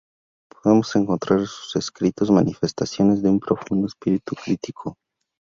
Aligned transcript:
Podemos 0.49 0.95
encontrar 0.95 1.37
en 1.41 1.45
sus 1.45 1.75
escritos 1.75 2.31
manifestaciones 2.31 3.21
de 3.21 3.29
un 3.29 3.39
profundo 3.39 3.85
espíritu 3.85 4.33
crítico. 4.33 4.97